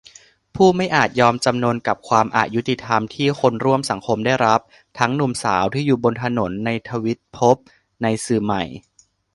[0.55, 4.59] ผู้ไม่อาจยอมจำนนกับความอยุติธรรมที่คนร่วมสังคมได้รับ
[4.99, 7.57] ทั้งหนุ่มสาวที่อยู่บนถนน ในทวิตภพ
[8.03, 8.63] ในสื่อใหม่